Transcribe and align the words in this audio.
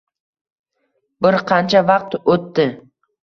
Bir 1.27 1.37
qancha 1.53 1.83
vaqt 1.91 2.17
o`tdi 2.37 2.67